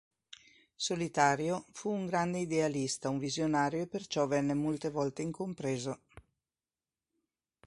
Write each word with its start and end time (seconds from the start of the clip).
Solitario, 0.87 1.67
fu 1.73 1.89
un 1.91 2.07
grande 2.07 2.39
idealista, 2.39 3.07
un 3.09 3.19
visionario 3.19 3.83
e 3.83 3.87
perciò 3.87 4.25
venne 4.25 4.55
molte 4.55 4.89
volte 4.89 5.21
incompreso. 5.21 6.01